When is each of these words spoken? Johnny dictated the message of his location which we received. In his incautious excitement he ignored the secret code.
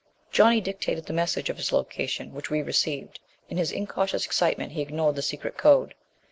Johnny 0.31 0.59
dictated 0.59 1.05
the 1.05 1.13
message 1.13 1.47
of 1.47 1.57
his 1.57 1.71
location 1.71 2.33
which 2.33 2.49
we 2.49 2.63
received. 2.63 3.19
In 3.49 3.57
his 3.57 3.71
incautious 3.71 4.25
excitement 4.25 4.71
he 4.71 4.81
ignored 4.81 5.15
the 5.15 5.21
secret 5.21 5.59
code. 5.59 5.93